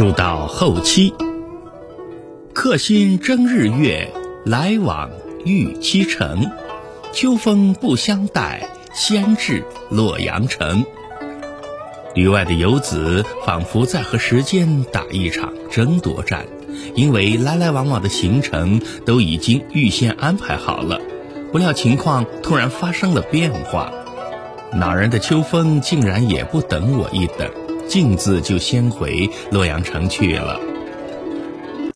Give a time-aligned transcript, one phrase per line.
[0.00, 1.12] 书到后期，
[2.54, 4.10] 客心争日月，
[4.46, 5.10] 来往
[5.44, 6.50] 欲期程。
[7.12, 10.86] 秋风不相待，先至洛阳城。
[12.14, 16.46] 旅外的游子仿佛在和时间打一场争夺战，
[16.94, 20.98] 因为来来往往的行程都已经预先安排好了。
[21.52, 23.92] 不料情况突然发生了变化，
[24.72, 27.50] 恼人的秋风竟然也不等我一等。
[27.90, 30.69] 径自就先回洛阳城去了。